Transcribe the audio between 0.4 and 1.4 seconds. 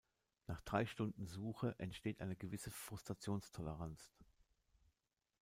Nach drei Stunden